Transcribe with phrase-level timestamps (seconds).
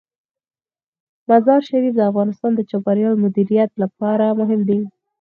[1.29, 4.79] مزارشریف د افغانستان د چاپیریال د مدیریت لپاره مهم دي.